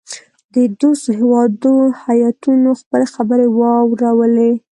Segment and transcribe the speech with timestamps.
[0.53, 4.51] د دوستو هیوادو هیاتونو خپلي خبرې واورلې.